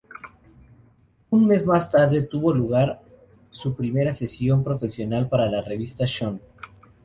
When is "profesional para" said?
4.63-5.45